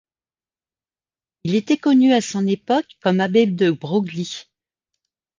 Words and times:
Il 1.43 1.53
était 1.53 1.77
connu 1.77 2.11
à 2.11 2.21
son 2.21 2.47
époque 2.47 2.97
comme 3.03 3.19
Abbé 3.21 3.45
de 3.45 3.69
Broglie. 3.69 4.47